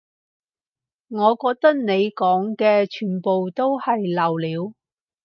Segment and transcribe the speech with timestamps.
[1.09, 4.73] 我覺得你講嘅全部都係流料